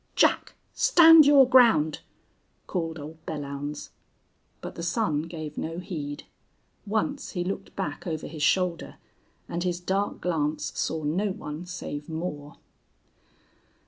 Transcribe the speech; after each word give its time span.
"Jack, 0.15 0.55
stand 0.73 1.27
your 1.27 1.47
ground," 1.47 1.99
called 2.65 2.97
old 2.97 3.23
Belllounds. 3.27 3.91
But 4.59 4.73
the 4.73 4.81
son 4.81 5.21
gave 5.27 5.59
no 5.59 5.77
heed. 5.77 6.23
Once 6.87 7.33
he 7.33 7.43
looked 7.43 7.75
back 7.75 8.07
over 8.07 8.25
his 8.25 8.41
shoulder, 8.41 8.95
and 9.47 9.63
his 9.63 9.79
dark 9.79 10.19
glance 10.19 10.71
saw 10.75 11.03
no 11.03 11.29
one 11.29 11.67
save 11.67 12.09
Moore. 12.09 12.55